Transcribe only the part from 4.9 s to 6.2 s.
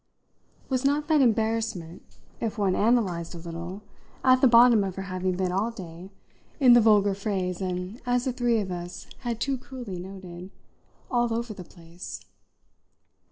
her having been all day,